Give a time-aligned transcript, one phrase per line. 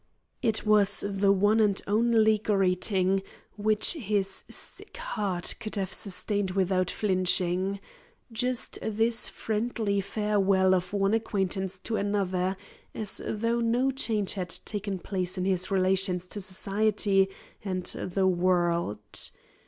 [0.41, 3.21] It was the one and only greeting
[3.55, 7.79] which his sick heart could have sustained without flinching.
[8.31, 12.57] Just this friendly farewell of one acquaintance to another,
[12.95, 17.29] as though no change had taken place in his relations to society
[17.63, 19.29] and the world.